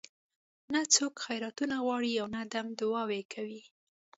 نه 0.73 0.81
څوک 0.95 1.13
خیراتونه 1.25 1.75
غواړي 1.85 2.11
او 2.21 2.27
نه 2.35 2.41
دم 2.53 2.67
دعاوې 2.79 3.21
کوي. 3.33 3.63